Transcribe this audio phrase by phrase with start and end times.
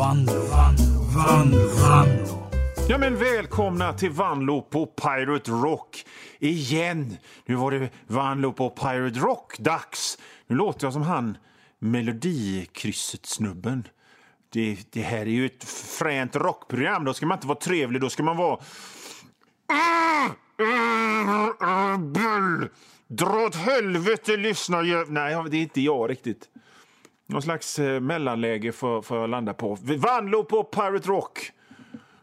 [0.00, 2.50] Vanlo, Vanlo, Vanlo, Vanlo.
[2.88, 6.06] Ja, men välkomna till Vanlo på Pirate Rock
[6.38, 7.16] igen.
[7.46, 10.18] Nu var det Vanlo på Pirate Rock-dags.
[10.46, 11.36] Nu låter jag som han
[11.78, 13.88] Melodikrysset-snubben.
[14.52, 15.64] Det, det här är ju ett
[15.98, 17.04] fränt rockprogram.
[17.04, 18.60] Då ska man inte vara trevlig, då ska man vara...
[21.98, 22.68] Bull!
[23.06, 26.48] Dra åt helvete, lyssna Nej, det är inte jag riktigt.
[27.32, 29.78] Någon slags eh, mellanläge får, för jag landa på.
[29.98, 31.52] Vanlo på Pirate Rock.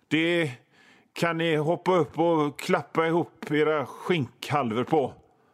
[0.07, 0.51] Det
[1.13, 5.13] kan ni hoppa upp och klappa ihop era skinkhalvor på.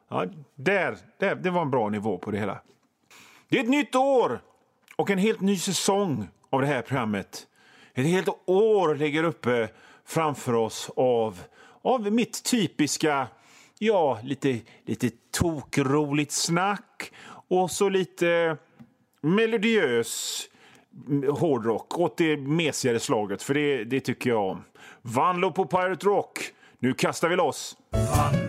[0.09, 0.25] Ja,
[0.55, 2.61] där, där, det var en bra nivå på det hela.
[3.49, 4.41] Det är ett nytt år
[4.95, 7.47] och en helt ny säsong av det här programmet.
[7.93, 9.69] Ett helt år ligger uppe
[10.05, 11.39] framför oss av,
[11.81, 13.27] av mitt typiska,
[13.79, 17.11] ja, lite, lite tokroligt snack
[17.47, 18.57] och så lite
[19.23, 20.43] melodiös
[21.29, 24.63] hårdrock åt det mesigare slaget, för det, det tycker jag om.
[25.01, 26.39] Vanlo på Pirate Rock.
[26.79, 27.77] Nu kastar vi loss.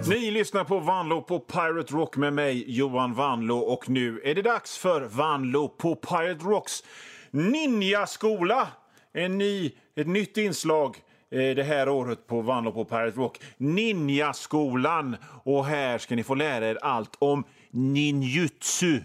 [0.08, 3.58] Ni lyssnar på Vanlo på Pirate Rock med mig, Johan Vanlo.
[3.58, 6.84] Och nu är det dags för Vanlo på Pirate Rocks
[7.30, 8.68] Ninjaskola.
[9.12, 10.96] En ny, ett nytt inslag
[11.30, 13.40] eh, det här året på Vanlo på Pirate Rock.
[13.56, 15.16] Ninjaskolan.
[15.44, 19.00] Och här ska ni få lära er allt om ninjutsu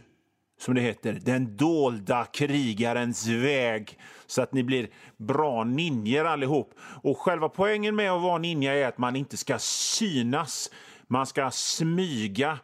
[0.60, 6.74] som det heter, den dolda krigarens väg så att ni blir bra ninjor allihop.
[7.04, 10.72] Och själva poängen med att vara ninja är att man inte ska synas.
[11.12, 12.60] Man ska smyga.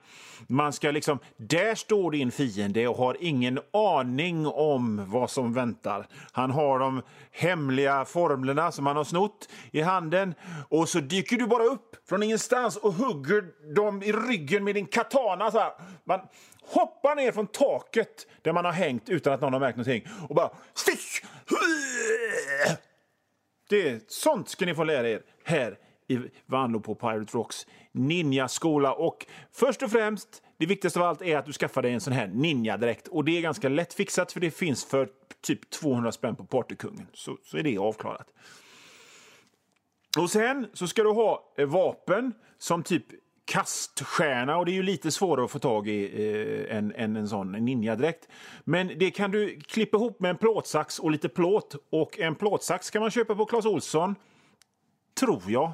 [0.48, 6.08] Man ska liksom, där står din fiende och har ingen aning om vad som väntar.
[6.32, 10.34] Han har de hemliga formlerna som han har snott i handen
[10.70, 14.86] och så dyker du bara upp från ingenstans och hugger dem i ryggen med din
[14.86, 15.52] katana.
[15.52, 15.72] Så här.
[16.04, 16.20] Man
[16.62, 20.36] hoppar ner från taket där man har hängt utan att någon har märkt någonting och
[20.36, 21.26] bara stick!
[23.70, 25.78] Det, sånt ska ni få lära er här
[26.08, 28.94] i Vanlo på Pirate Rocks ninjaskola.
[28.94, 32.14] Och först och främst, det viktigaste av allt är att du skaffar dig en sån
[32.14, 33.08] här ninjadräkt.
[33.08, 35.10] Och det är ganska lätt fixat för det finns för
[35.42, 37.08] typ 200 spänn på Partykungen.
[37.14, 38.28] Så, så är det avklarat.
[40.18, 43.06] Och sen så ska du ha eh, vapen som typ
[43.46, 46.04] kaststjärna och det är ju lite svårare att få tag i
[46.70, 48.28] eh, än, än en sån ninjadräkt.
[48.64, 51.76] Men det kan du klippa ihop med en plåtsax och lite plåt.
[51.90, 54.16] Och en plåtsax kan man köpa på Clas Olsson.
[55.20, 55.72] Tror jag.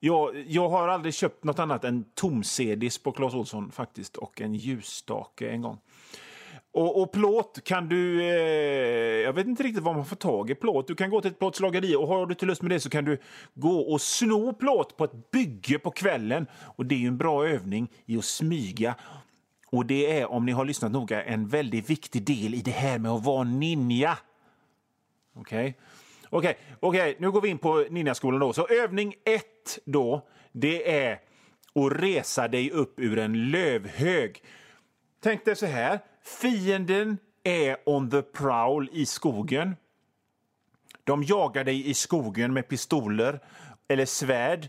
[0.00, 4.54] Jag, jag har aldrig köpt något annat än tomsedis på Clas Ohlson faktiskt och en
[4.54, 5.78] ljusstake en gång.
[6.72, 8.22] Och, och plåt kan du...
[8.22, 10.86] Eh, jag vet inte riktigt var man får tag i plåt.
[10.86, 13.04] Du kan gå till ett plåtslageri och har du till lust med det så kan
[13.04, 13.18] du
[13.54, 16.46] gå och sno plåt på ett bygge på kvällen.
[16.76, 18.94] Och det är ju en bra övning i att smyga.
[19.66, 22.98] Och det är, om ni har lyssnat noga, en väldigt viktig del i det här
[22.98, 24.18] med att vara ninja.
[25.34, 25.78] Okej?
[26.30, 28.52] Okej, okay, nu går vi in på ninjaskolan då.
[28.52, 31.12] Så övning ett då, det är
[31.74, 34.44] att resa dig upp ur en lövhög.
[35.22, 39.76] Tänk dig så här, fienden är on the prowl i skogen.
[41.04, 43.40] De jagar dig i skogen med pistoler
[43.88, 44.68] eller svärd.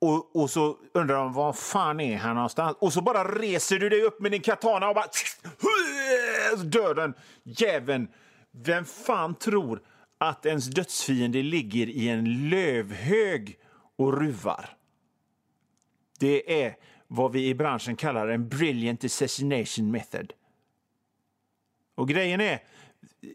[0.00, 2.76] Och, och så undrar de var fan är han någonstans?
[2.80, 5.06] Och så bara reser du dig upp med din katana och bara...
[6.64, 8.08] Dör den jäveln.
[8.50, 9.80] Vem fan tror
[10.18, 13.58] att ens dödsfiende ligger i en lövhög
[13.96, 14.76] och ruvar?
[16.18, 20.32] Det är vad vi i branschen kallar en brilliant assassination method.
[21.94, 22.62] Och grejen är,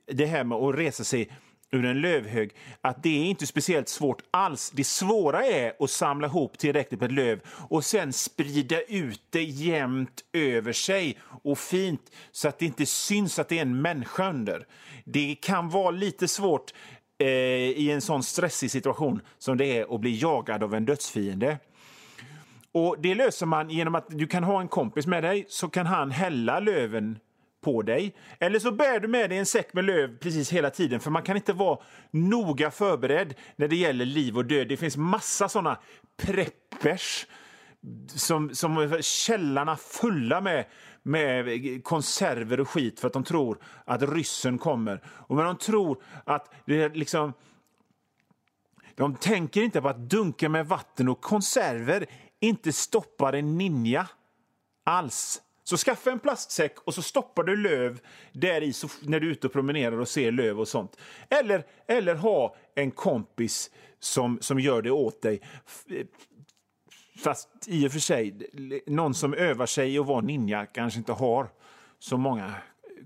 [0.06, 1.32] det här med att resa sig
[1.74, 2.52] ur en lövhög,
[2.82, 4.72] att det är inte speciellt svårt alls.
[4.76, 10.24] Det svåra är att samla ihop tillräckligt med löv och sen sprida ut det jämnt
[10.34, 14.66] över sig och fint så att det inte syns att det är en människa under.
[15.06, 16.74] Det kan vara lite svårt
[17.20, 21.58] eh, i en sån stressig situation som det är att bli jagad av en dödsfiende.
[22.72, 25.86] Och Det löser man genom att du kan ha en kompis med dig så kan
[25.86, 27.20] han hälla löven
[27.64, 28.16] på dig.
[28.40, 31.24] Eller så bär du med dig en säck med löv precis hela tiden för man
[31.24, 31.80] kan inte vara
[32.12, 34.68] noga förberedd när det gäller liv och död.
[34.68, 35.78] Det finns massa såna
[36.18, 37.26] preppers
[38.08, 40.66] som, som källarna fulla med,
[41.04, 45.04] med konserver och skit för att de tror att ryssen kommer.
[45.06, 47.34] Och men de tror att det är liksom...
[48.96, 52.06] De tänker inte på att dunka med vatten och konserver
[52.40, 54.08] inte stoppar en ninja
[54.84, 55.42] alls.
[55.64, 58.00] Så skaffa en plastsäck och så stoppar du löv
[58.32, 60.98] där i så, när du är ute och promenerar och ser löv och sånt.
[61.30, 65.42] Eller, eller ha en kompis som, som gör det åt dig.
[65.90, 66.06] Eh,
[67.24, 68.50] fast i och för sig,
[68.88, 71.50] någon som övar sig att vara ninja kanske inte har
[72.00, 72.54] så många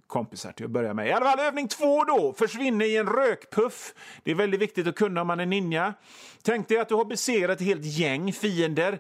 [0.08, 1.08] kompisar till att börja med.
[1.08, 3.94] I alla fall övning två då, försvinner i en rökpuff.
[4.24, 5.94] Det är väldigt viktigt att kunna om man är ninja.
[6.42, 9.00] Tänk dig att du har besegrat ett helt gäng fiender.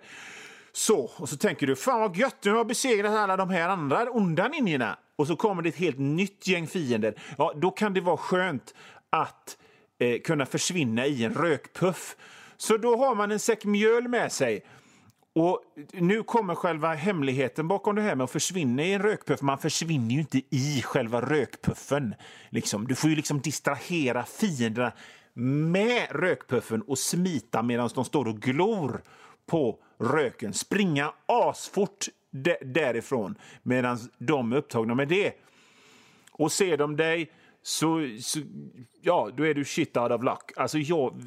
[0.77, 3.69] Så, och så tänker du, fan vad gött, nu har jag besegrat alla de här
[3.69, 4.97] andra onda ninjorna.
[5.15, 7.15] Och så kommer det ett helt nytt gäng fiender.
[7.37, 8.73] Ja, då kan det vara skönt
[9.09, 9.57] att
[9.99, 12.15] eh, kunna försvinna i en rökpuff.
[12.57, 14.65] Så då har man en säck mjöl med sig.
[15.35, 15.61] Och
[15.93, 19.41] Nu kommer själva hemligheten bakom det här med att försvinna i en rökpuff.
[19.41, 22.15] Man försvinner ju inte i själva rökpuffen.
[22.49, 22.87] Liksom.
[22.87, 24.91] Du får ju liksom distrahera fienderna
[25.73, 29.01] med rökpuffen och smita medan de står och glor
[29.45, 30.53] på röken.
[30.53, 32.05] Springa asfort
[32.61, 35.33] därifrån medan de är upptagna med det.
[36.31, 37.31] Och ser de dig
[37.67, 38.39] så, så,
[39.01, 40.51] ja, då är du shit out of luck.
[40.55, 41.21] Alltså jag,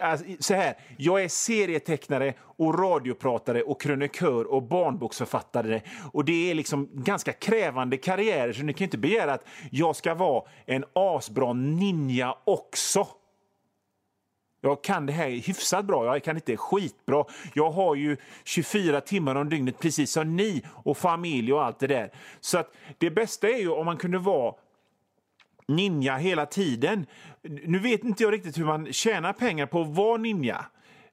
[0.00, 5.80] alltså, så här, jag är serietecknare och radiopratare och krönikör och barnboksförfattare.
[6.12, 10.14] Och det är liksom ganska krävande karriärer så ni kan inte begära att jag ska
[10.14, 13.06] vara en asbra ninja också.
[14.60, 17.24] Jag kan det här hyfsat bra, jag kan inte skitbra.
[17.54, 21.86] Jag har ju 24 timmar om dygnet precis som ni och familj och allt det
[21.86, 22.10] där.
[22.40, 24.54] Så att det bästa är ju om man kunde vara
[25.68, 27.06] ninja hela tiden.
[27.42, 30.64] Nu vet inte jag riktigt hur man tjänar pengar på att vara ninja.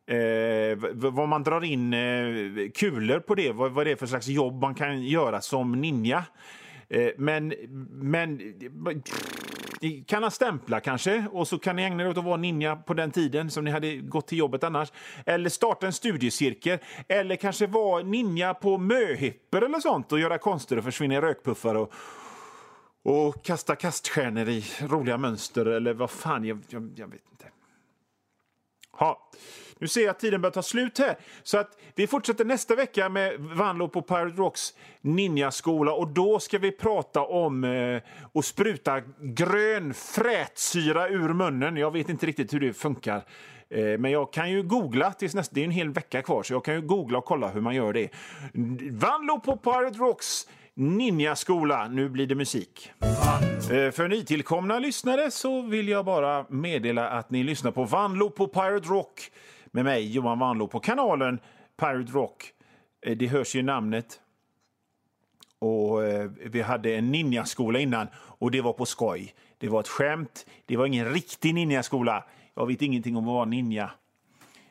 [0.08, 4.28] Eh, vad man drar in eh, kulor på det, vad, vad det är för slags
[4.28, 6.26] jobb man kan göra som ninja.
[6.90, 7.54] Eh, men,
[7.92, 8.56] men
[9.82, 12.94] ni kan stämpla kanske och så kan ni ägna er åt att vara ninja på
[12.94, 14.92] den tiden som ni hade gått till jobbet annars.
[15.26, 16.80] Eller starta en studiecirkel.
[17.08, 21.76] Eller kanske vara ninja på möhipper eller sånt och göra konster och försvinna i rökpuffar
[21.76, 21.94] och,
[23.04, 27.46] och kasta kaststjärnor i roliga mönster eller vad fan, jag, jag, jag vet inte.
[28.92, 29.30] Ha.
[29.80, 31.16] Nu ser jag att tiden börjar ta slut här.
[31.44, 36.58] Så att vi fortsätter nästa vecka med Vanlo på Pirate Rocks ninjaskola och då ska
[36.58, 38.02] vi prata om eh,
[38.34, 41.78] att spruta grön frätsyra ur munnen.
[41.78, 43.24] Jag vet inte riktigt hur det funkar.
[43.70, 45.56] Eh, men jag kan ju googla tills nästa...
[45.56, 47.76] Det är en hel vecka kvar, så jag kan ju googla och kolla hur man
[47.76, 48.10] gör det.
[48.92, 52.92] Vanlo på Pirate Rocks Ninjaskola, nu blir det musik.
[53.72, 58.48] Eh, för nytillkomna lyssnare så vill jag bara meddela att ni lyssnar på Vanlo på
[58.48, 59.32] Pirate Rock
[59.76, 61.40] med mig, Johan Wanlå, på kanalen
[61.78, 62.52] Pirate Rock.
[63.02, 64.20] Eh, det hörs ju namnet.
[65.60, 69.36] Och eh, Vi hade en ninjaskola innan och det var på skoj.
[69.58, 70.46] Det var ett skämt.
[70.66, 72.24] Det var ingen riktig ninjaskola.
[72.54, 73.92] Jag vet ingenting om att vara ninja.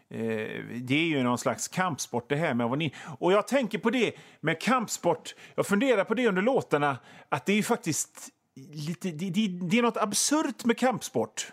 [0.09, 0.19] Eh,
[0.75, 2.97] det är ju någon slags kampsport det här med att vara ninja.
[3.19, 5.35] Och jag tänker på det med kampsport.
[5.55, 6.99] Jag funderar på det under låtarna.
[7.29, 8.29] Att det är faktiskt
[8.73, 11.53] lite, det, det, det är något absurt med kampsport.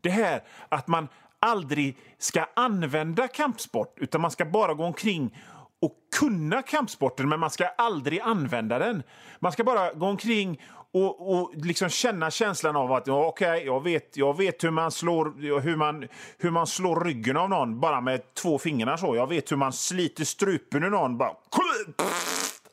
[0.00, 1.08] Det här att man
[1.40, 5.36] aldrig ska använda kampsport utan man ska bara gå omkring
[5.80, 9.02] och kunna kampsporten, men man ska aldrig använda den.
[9.38, 10.60] Man ska bara gå omkring
[10.92, 14.90] och, och liksom känna känslan av att ja, okay, jag, vet, jag vet hur man,
[14.90, 16.08] slår, hur, man,
[16.38, 18.96] hur man slår ryggen av någon bara med två fingrar.
[18.96, 19.16] så.
[19.16, 21.18] Jag vet hur man sliter strupen ur någon.
[21.18, 21.30] Bara!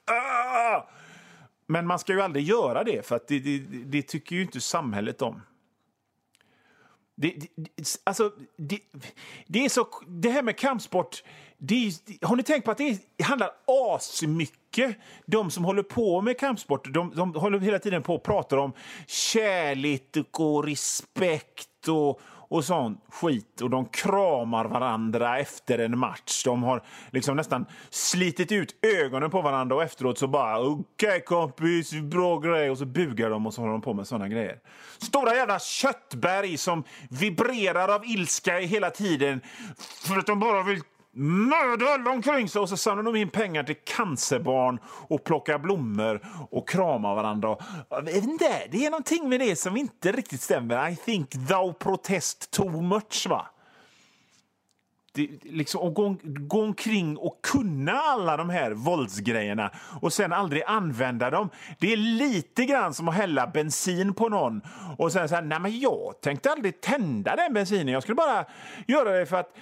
[0.07, 0.87] Ah!
[1.67, 4.61] Men man ska ju aldrig göra det, för att det, det, det tycker ju inte
[4.61, 5.41] samhället om.
[7.15, 8.79] Det, det, alltså, det,
[9.47, 11.23] det, är så, det här med kampsport...
[11.57, 11.91] Det,
[12.21, 14.97] har ni tänkt på att det handlar asmycket?
[15.25, 18.73] De som håller på med kampsport de, de håller hela tiden på och pratar om
[19.07, 23.61] kärlek och respekt och och sån skit.
[23.61, 26.43] Och de kramar varandra efter en match.
[26.43, 31.19] De har liksom nästan slitit ut ögonen på varandra och efteråt så bara okej okay,
[31.19, 32.71] kompis, bra grej.
[32.71, 34.59] Och så bugar de och så håller de på med såna grejer.
[34.97, 39.41] Stora jävla köttberg som vibrerar av ilska hela tiden
[40.07, 40.81] för att de bara vill
[41.15, 46.69] mörda omkring sig och så samlar de in pengar till cancerbarn och plockar blommor och
[46.69, 47.57] kramar varandra.
[48.71, 50.89] det är någonting med det som inte riktigt stämmer.
[50.89, 53.47] I think thou protest too much, va?
[55.15, 60.63] Det, liksom, att gå, gå omkring och kunna alla de här våldsgrejerna och sen aldrig
[60.67, 61.49] använda dem.
[61.79, 64.61] Det är lite grann som att hälla bensin på någon
[64.97, 67.87] och sen säga nej men jag tänkte aldrig tända den bensinen.
[67.87, 68.45] Jag skulle bara
[68.87, 69.55] göra det för att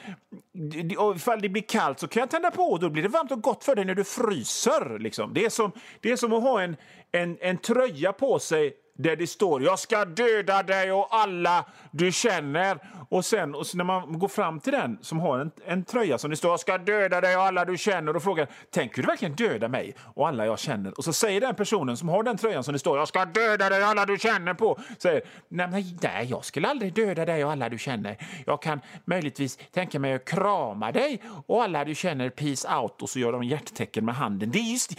[1.15, 3.41] ifall det blir kallt så kan jag tända på och då blir det varmt och
[3.41, 4.99] gott för dig när du fryser.
[4.99, 5.33] Liksom.
[5.33, 6.75] Det, är som, det är som att ha en,
[7.11, 12.11] en, en tröja på sig där det står jag ska döda dig och alla du
[12.11, 12.79] känner.
[13.09, 16.29] Och sen, och när man går fram till den som har en, en tröja som
[16.29, 19.35] det står jag ska döda dig och alla du känner och frågar tänker du verkligen
[19.35, 20.97] döda mig och alla jag känner?
[20.97, 23.69] Och så säger den personen som har den tröjan som det står jag ska döda
[23.69, 27.45] dig och alla du känner på säger nej, nej, nej jag skulle aldrig döda dig
[27.45, 28.17] och alla du känner.
[28.45, 33.09] Jag kan möjligtvis tänka mig att krama dig och alla du känner peace out och
[33.09, 34.51] så gör de hjärttecken med handen.
[34.51, 34.91] Det är, just,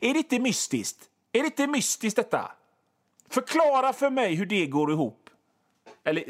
[0.00, 0.98] är det inte mystiskt?
[1.32, 2.50] Är det inte mystiskt detta?
[3.30, 5.30] Förklara för mig hur det går ihop.
[6.04, 6.24] Eller,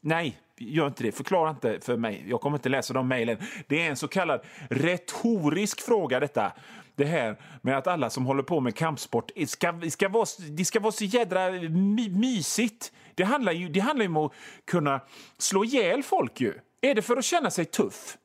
[0.00, 1.12] nej, gör inte det.
[1.12, 2.24] Förklara inte för mig.
[2.28, 3.38] Jag kommer inte läsa de mejlen.
[3.66, 6.52] Det är en så kallad retorisk fråga detta.
[6.94, 10.80] Det här med att alla som håller på med kampsport ska, ska vara, det ska
[10.80, 12.92] vara så jädra my, mysigt.
[13.14, 14.32] Det handlar, ju, det handlar ju om att
[14.64, 15.00] kunna
[15.38, 16.54] slå ihjäl folk ju.
[16.80, 18.18] Är det för att känna sig tuff?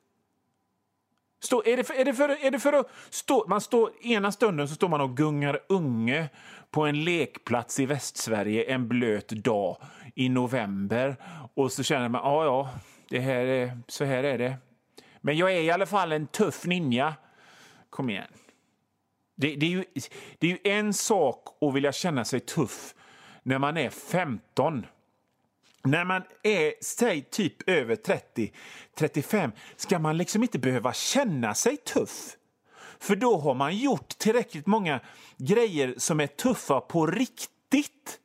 [1.44, 3.44] Stå, är, det för, är, det för, är det för att stå...
[3.48, 6.28] Man står, ena stunden så står man och gungar unge
[6.70, 9.76] på en lekplats i Västsverige en blöt dag
[10.14, 11.16] i november.
[11.54, 12.70] Och så känner man, ja, ja,
[13.08, 14.56] det här är, så här är det.
[15.20, 17.14] Men jag är i alla fall en tuff ninja.
[17.90, 18.28] Kom igen.
[19.36, 19.84] Det, det, är ju,
[20.38, 22.94] det är ju en sak att vilja känna sig tuff
[23.42, 24.86] när man är 15
[25.84, 28.52] när man är, säg, typ över 30,
[28.94, 32.36] 35 ska man liksom inte behöva känna sig tuff.
[32.98, 35.00] För då har man gjort tillräckligt många
[35.36, 38.20] grejer som är tuffa på riktigt.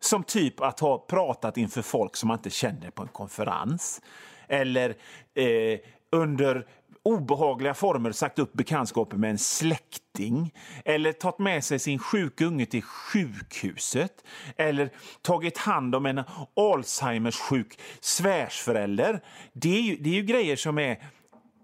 [0.00, 4.00] Som typ att ha pratat inför folk som man inte känner på en konferens.
[4.48, 4.96] Eller
[5.34, 5.78] eh,
[6.10, 6.66] under
[7.02, 10.54] obehagliga former sagt upp bekantskapen med en släkting
[10.84, 14.24] eller tagit med sig sin sjuka unge till sjukhuset
[14.56, 14.90] eller
[15.22, 16.22] tagit hand om en
[16.56, 19.24] Alzheimers sjuk svärsförälder.
[19.52, 21.04] Det är, ju, det är ju grejer som är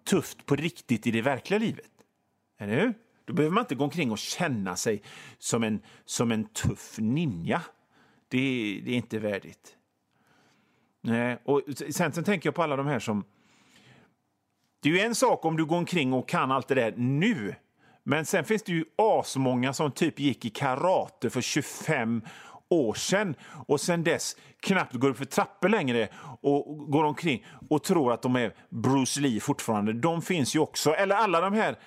[0.06, 1.90] tufft på riktigt i det verkliga livet.
[2.58, 2.94] Eller hur?
[3.24, 5.02] Då behöver man inte gå omkring och känna sig
[5.38, 7.62] som en, som en tuff ninja.
[8.28, 8.38] Det,
[8.84, 9.76] det är inte värdigt.
[11.00, 13.24] Nej, och sen, sen tänker jag på alla de här som
[14.80, 17.54] det är ju en sak om du går omkring och kan allt det där nu.
[18.04, 22.22] Men sen finns det ju asmånga som typ gick i karate för 25
[22.70, 23.34] år sedan
[23.66, 26.08] och sen dess knappt går upp för trappor längre
[26.40, 29.92] och går omkring och tror att de är Bruce Lee fortfarande.
[29.92, 30.94] De finns ju också.
[30.94, 31.78] Eller alla de här,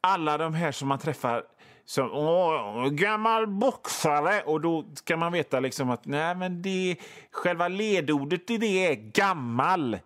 [0.00, 1.42] alla de här som man träffar
[1.84, 4.42] som åh, gammal boxare.
[4.42, 6.96] Och då ska man veta liksom att nej, men det,
[7.30, 9.98] själva ledordet i det är gammal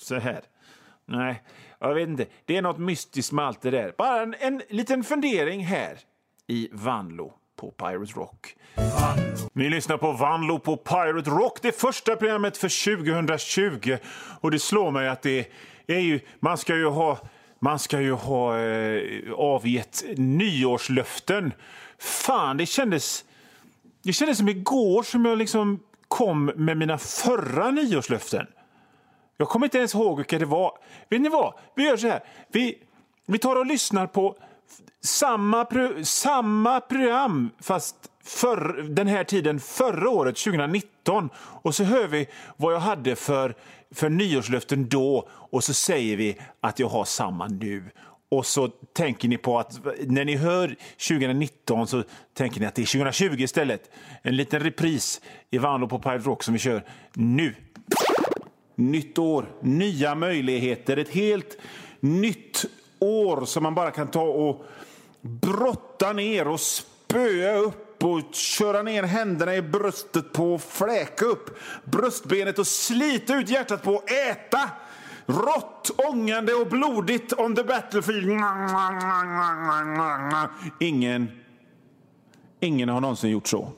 [0.00, 0.40] så här.
[1.06, 1.42] Nej,
[1.78, 2.26] jag vet inte.
[2.44, 3.94] Det är något mystiskt med allt det där.
[3.98, 5.98] Bara en, en liten fundering här
[6.46, 8.56] i Vanlo på Pirate Rock.
[9.52, 13.96] Ni lyssnar på Vanlo på Pirate Rock, det första programmet för 2020.
[14.40, 15.50] Och det slår mig att det
[15.86, 17.18] är ju, man ska ju ha,
[17.60, 21.52] man ska ju ha eh, avgett nyårslöften.
[21.98, 23.24] Fan, det kändes,
[24.02, 28.46] det kändes som igår som jag liksom kom med mina förra nyårslöften.
[29.36, 30.72] Jag kommer inte ens ihåg vilka det var.
[31.08, 31.54] Vet ni vad?
[31.74, 32.24] Vi gör så här.
[32.48, 32.78] Vi,
[33.26, 34.36] vi tar och lyssnar på
[35.00, 41.30] samma, pro, samma program fast för, den här tiden förra året, 2019.
[41.36, 42.26] Och så hör vi
[42.56, 43.54] vad jag hade för,
[43.90, 47.84] för nyårslöften då och så säger vi att jag har samma nu.
[48.28, 50.76] Och så tänker ni på att när ni hör
[51.08, 52.02] 2019 så
[52.34, 53.90] tänker ni att det är 2020 istället.
[54.22, 57.54] En liten repris i Vanlo på Pirate Rock som vi kör nu.
[58.78, 61.58] Nytt år, nya möjligheter, ett helt
[62.00, 62.64] nytt
[62.98, 64.66] år som man bara kan ta och
[65.20, 71.58] brotta ner och spöa upp och köra ner händerna i bröstet på och fläka upp
[71.84, 74.70] bröstbenet och slita ut hjärtat på och äta
[75.26, 78.28] rått, ångande och blodigt on the battlefield.
[80.80, 81.28] Ingen,
[82.60, 83.72] ingen har någonsin gjort så.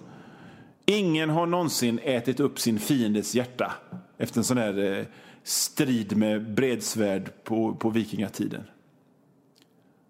[0.86, 3.72] Ingen har någonsin ätit upp sin fiendes hjärta
[4.18, 5.04] efter en sån här eh,
[5.42, 8.64] strid med bredsvärd på, på vikingatiden.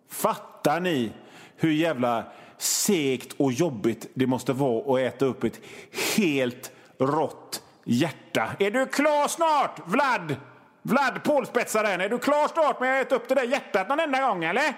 [0.09, 1.13] Fattar ni
[1.57, 2.25] hur jävla
[2.59, 5.61] segt och jobbigt det måste vara att äta upp ett
[6.17, 8.57] helt rått hjärta?
[8.59, 10.37] Är du klar snart, Vlad?
[10.83, 14.21] Vlad, pålspetsaren, är du klar snart med att äta upp det där hjärtat någon enda
[14.21, 14.75] gång, eller?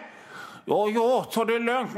[0.71, 1.95] Ja, ja, ta det lugnt.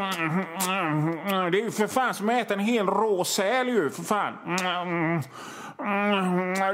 [1.53, 4.35] Det är ju för fan som att äta en hel rå säl ju, för fan.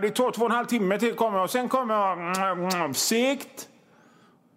[0.02, 3.68] Det tar två och en halv timme till kommer och sen kommer jag segt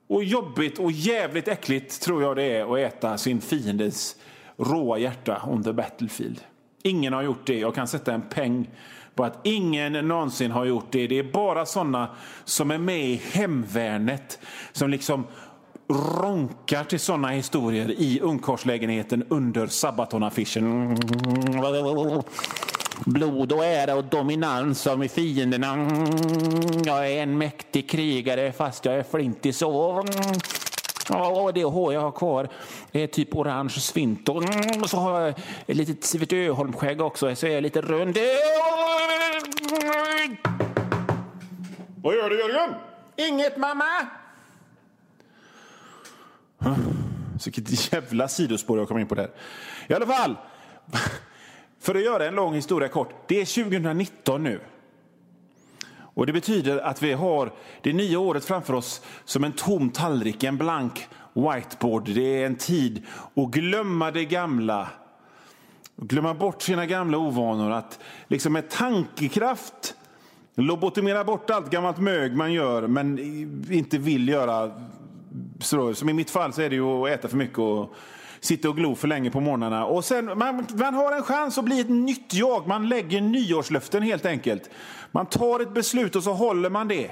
[0.09, 4.15] och jobbigt och jävligt äckligt tror jag det är att äta sin fiendes
[4.57, 6.41] råa hjärta on the battlefield.
[6.83, 7.59] Ingen har gjort det.
[7.59, 8.69] Jag kan sätta en peng
[9.15, 11.07] på att ingen någonsin har gjort det.
[11.07, 12.09] Det är bara sådana
[12.43, 14.39] som är med i hemvärnet
[14.71, 15.27] som liksom
[15.93, 20.97] ronkar till såna historier i ungkarlslägenheten under Sabaton-affischen.
[23.05, 25.91] Blod och ära och dominans av fienderna.
[26.85, 30.03] Jag är en mäktig krigare fast jag är flintig så.
[31.09, 32.49] Och det hår jag har kvar
[32.91, 34.29] är typ orange svint.
[34.29, 34.43] Och
[34.89, 35.29] så har jag
[35.67, 38.17] ett litet Sivert Öholm-skägg också, så är jag lite rund.
[42.03, 42.75] Vad gör du, Jörgen?
[43.15, 43.85] Inget, mamma!
[46.63, 46.75] Så
[47.47, 49.29] vilket jävla sidospår jag kom in på där.
[49.87, 50.35] I alla fall,
[51.79, 53.13] för att göra en lång historia kort.
[53.27, 54.59] Det är 2019 nu.
[56.13, 60.43] Och Det betyder att vi har det nya året framför oss som en tom tallrik,
[60.43, 62.09] en blank whiteboard.
[62.09, 63.03] Det är en tid
[63.35, 64.89] att glömma det gamla,
[65.95, 67.71] glömma bort sina gamla ovanor.
[67.71, 69.95] Att liksom med tankekraft
[70.55, 73.19] lobotomera bort allt gammalt mög man gör men
[73.73, 74.71] inte vill göra.
[75.63, 77.95] Som i mitt fall så är det ju att äta för mycket och
[78.39, 79.85] sitta och glo för länge på morgnarna.
[79.85, 82.67] Och sen, man, man har en chans att bli ett nytt jag.
[82.67, 84.69] Man lägger nyårslöften helt enkelt.
[85.11, 87.11] Man tar ett beslut och så håller man det.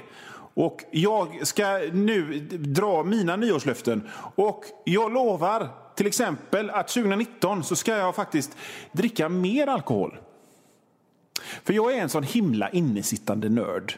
[0.54, 4.08] Och jag ska nu dra mina nyårslöften.
[4.34, 8.56] Och jag lovar till exempel att 2019 så ska jag faktiskt
[8.92, 10.16] dricka mer alkohol.
[11.64, 13.94] För jag är en sån himla innesittande nörd.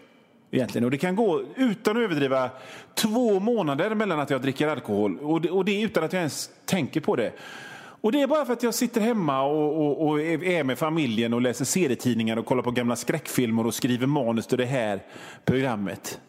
[0.55, 0.85] Egentligen.
[0.85, 2.51] Och det kan gå, utan att överdriva,
[2.95, 5.19] två månader mellan att jag dricker alkohol.
[5.19, 7.33] Och det, och det utan att jag ens tänker på det.
[7.75, 11.35] Och Det är bara för att jag sitter hemma och, och, och, är med familjen
[11.35, 15.03] och läser serietidningar och kollar på gamla skräckfilmer och skriver manus till det här
[15.45, 16.21] programmet.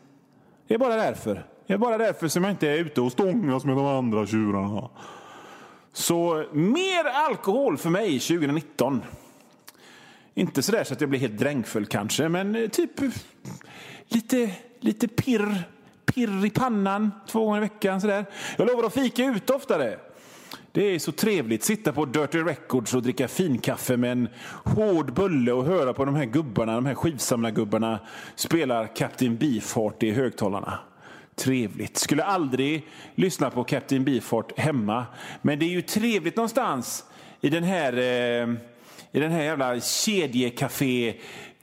[0.68, 1.46] Det är bara därför.
[1.68, 4.90] Det är bara därför som jag inte är ute och stångas med de andra tjurarna.
[5.94, 9.02] Så mer alkohol för mig 2019.
[10.34, 12.92] Inte sådär så att jag blir helt drängfull kanske, men typ
[14.16, 15.64] lite, lite pirr,
[16.06, 18.02] pirr i pannan två gånger i veckan.
[18.02, 18.26] Sådär.
[18.58, 20.00] Jag lovar att fika ut oftare.
[20.72, 21.64] Det är så trevligt.
[21.64, 24.28] Sitta på Dirty Records och dricka finkaffe med en
[24.66, 28.00] hård bulle och höra på de här gubbarna, de här skivsamlargubbarna
[28.36, 30.80] spelar Captain Beefheart i högtalarna.
[31.36, 31.98] Trevligt.
[31.98, 35.06] Skulle aldrig lyssna på Captain Beefheart hemma.
[35.42, 37.06] Men det är ju trevligt någonstans
[37.42, 38.54] i den här, eh,
[39.12, 41.14] i den här jävla kedjekafé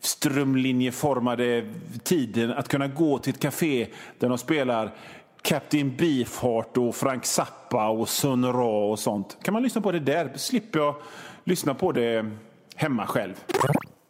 [0.00, 1.64] strömlinjeformade
[2.02, 3.87] tiden att kunna gå till ett café
[4.19, 4.95] där de spelar
[5.42, 9.38] Captain Beefheart och Frank Zappa och Sun Ra och sånt.
[9.42, 10.95] Kan man lyssna på det där slipper jag
[11.45, 12.30] lyssna på det
[12.76, 13.34] hemma själv.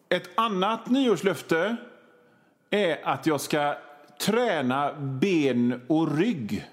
[0.08, 1.76] Ett annat nyårslöfte
[2.70, 3.74] är att jag ska
[4.20, 6.64] träna ben och rygg.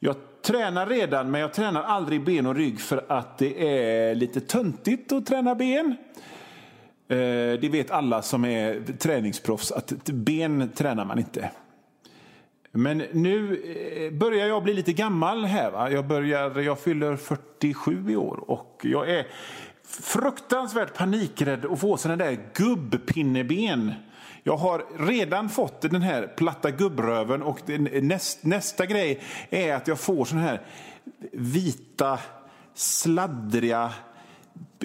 [0.00, 4.40] Jag tränar redan, men jag tränar aldrig ben och rygg för att det är lite
[4.40, 5.96] töntigt att träna ben.
[7.08, 11.50] Eh, det vet alla som är träningsproffs att ben tränar man inte.
[12.72, 15.70] Men nu eh, börjar jag bli lite gammal här.
[15.70, 15.90] Va?
[15.90, 19.26] Jag, börjar, jag fyller 47 i år och jag är
[19.84, 23.92] fruktansvärt panikrädd att få sådana där gubbpinneben.
[24.42, 27.60] Jag har redan fått den här platta gubbröven och
[28.02, 30.60] näst, nästa grej är att jag får sådana här
[31.32, 32.18] vita,
[32.74, 33.92] sladdriga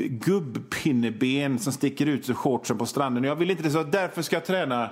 [0.07, 3.23] gubbpinneben som sticker ut ur shortsen på stranden.
[3.23, 4.89] Jag vill inte det, så därför ska jag träna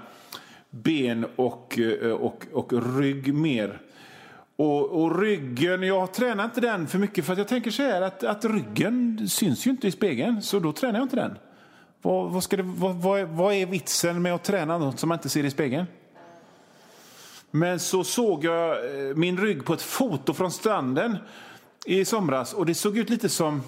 [0.70, 3.82] ben och, eh, och, och rygg mer.
[4.56, 8.02] Och, och, ryggen, jag tränar inte den för mycket för att jag tänker så här
[8.02, 11.38] att, att ryggen syns ju inte i spegeln, så då tränar jag inte den.
[12.02, 15.10] Vad, vad, ska det, vad, vad, är, vad är vitsen med att träna något som
[15.10, 15.86] man inte ser i spegeln?
[17.52, 21.18] Men så såg jag eh, min rygg på ett foto från stranden
[21.86, 23.62] i somras och det såg ut lite som,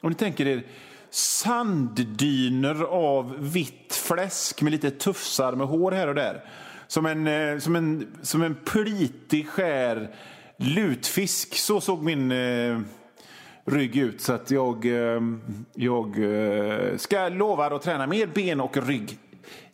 [0.00, 0.62] om ni tänker er,
[1.10, 6.44] sanddyner av vitt fläsk med lite tufsar med hår här och där.
[6.86, 10.14] Som en, eh, som en, som en plitig skär
[10.56, 11.54] lutfisk.
[11.54, 12.80] Så såg min eh,
[13.64, 14.20] rygg ut.
[14.20, 15.20] Så att jag, eh,
[15.74, 19.18] jag eh, ska lova att träna mer ben och rygg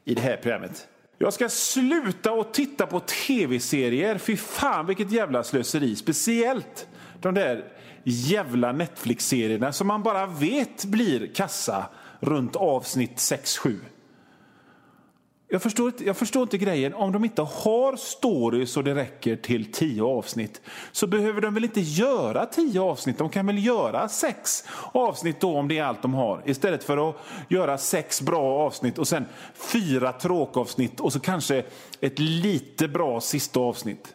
[0.04, 0.88] i det här programmet.
[1.18, 4.18] Jag ska sluta att titta på tv-serier.
[4.18, 5.96] Fy fan vilket jävla slöseri.
[5.96, 6.86] Speciellt
[7.20, 7.64] de där
[8.04, 11.86] jävla Netflix-serierna som man bara vet blir kassa
[12.20, 13.78] runt avsnitt 6-7.
[15.52, 16.94] Jag förstår, inte, jag förstår inte grejen.
[16.94, 20.60] Om de inte har story så det räcker till tio avsnitt
[20.92, 23.18] så behöver de väl inte göra tio avsnitt?
[23.18, 27.10] De kan väl göra sex avsnitt då om det är allt de har istället för
[27.10, 27.16] att
[27.48, 31.64] göra sex bra avsnitt och sen fyra tråkavsnitt och så kanske
[32.00, 34.14] ett lite bra sista avsnitt.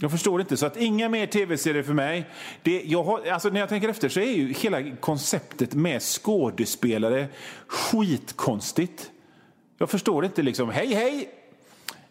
[0.00, 0.56] Jag förstår inte.
[0.56, 2.30] Så att inga mer tv-serier för mig.
[2.62, 7.28] Det, jag har, alltså när jag tänker efter så är ju hela konceptet med skådespelare
[7.66, 9.10] skitkonstigt.
[9.78, 11.30] Jag förstår inte liksom, hej hej!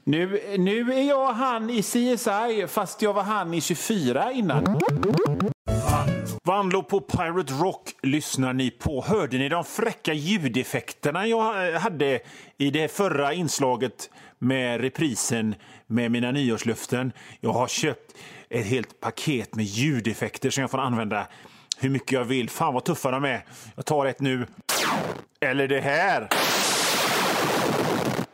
[0.04, 4.80] Nu, nu är jag han i CSI fast jag var han i 24 innan.
[6.44, 9.04] Vanlo på Pirate Rock lyssnar ni på.
[9.08, 12.20] Hörde ni de fräcka ljudeffekterna jag eh, hade
[12.58, 15.56] i det förra inslaget med reprisen
[15.88, 17.12] med mina nyårslöften?
[17.40, 18.16] Jag har köpt
[18.50, 21.28] ett helt paket med ljudeffekter som jag får använda
[21.78, 22.50] hur mycket jag vill.
[22.50, 23.46] Fan vad tuffa de är.
[23.76, 24.48] Jag tar ett nu.
[25.40, 26.28] Eller det här.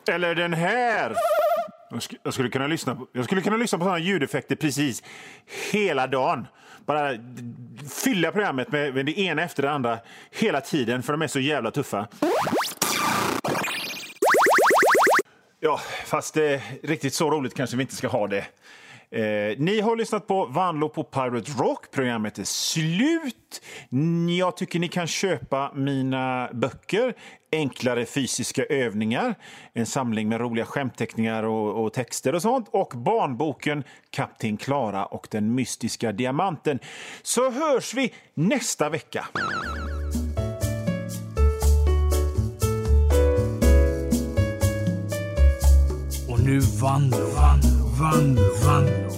[0.08, 1.15] Eller den här.
[2.24, 5.04] Jag skulle kunna lyssna på, jag skulle kunna lyssna på sådana ljudeffekter precis
[5.72, 6.48] hela dagen
[6.86, 7.17] bara
[8.04, 10.00] fylla programmet med, med det ena efter det andra
[10.32, 12.08] hela tiden, för de är så jävla tuffa.
[15.60, 18.46] Ja, fast eh, riktigt så roligt kanske vi inte ska ha det.
[19.13, 21.91] Eh, ni har lyssnat på Vanlo på Pirate Rock.
[21.91, 23.62] Programmet är slut.
[24.39, 27.13] Jag tycker ni kan köpa mina böcker
[27.52, 29.36] Enklare fysiska övningar,
[29.73, 32.69] en samling med roliga skämtteckningar och, och texter och sånt.
[32.71, 36.80] Och barnboken Kapten Klara och den mystiska diamanten.
[37.21, 39.26] Så hörs vi nästa vecka.
[46.30, 47.72] Och nu vann, vann.
[47.95, 49.12] Vanlo, Vanlo.